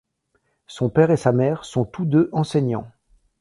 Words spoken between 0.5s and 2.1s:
Son père et sa mère sont tous